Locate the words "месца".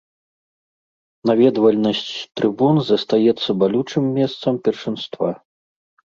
4.19-4.57